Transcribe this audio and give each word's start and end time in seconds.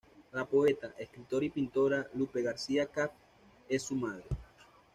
La 0.31 0.45
poeta, 0.45 0.89
escritora 0.97 1.45
y 1.45 1.51
pintora 1.51 2.07
Lupe 2.15 2.41
García 2.41 2.87
Caffi 2.87 3.15
es 3.69 3.83
su 3.83 3.93
madre. 3.95 4.25